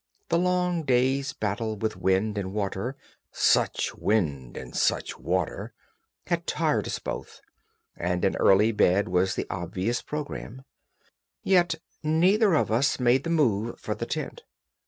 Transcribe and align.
The 0.29 0.39
long 0.39 0.81
day's 0.81 1.31
battle 1.31 1.77
with 1.77 1.95
wind 1.95 2.35
and 2.35 2.53
water—such 2.53 3.93
wind 3.93 4.57
and 4.57 4.75
such 4.75 5.19
water!—had 5.19 6.47
tired 6.47 6.87
us 6.87 6.97
both, 6.97 7.39
and 7.95 8.25
an 8.25 8.35
early 8.37 8.71
bed 8.71 9.07
was 9.09 9.35
the 9.35 9.45
obvious 9.51 10.01
program. 10.01 10.63
Yet 11.43 11.75
neither 12.01 12.55
of 12.55 12.71
us 12.71 12.99
made 12.99 13.25
the 13.25 13.29
move 13.29 13.79
for 13.79 13.93
the 13.93 14.07
tent. 14.07 14.41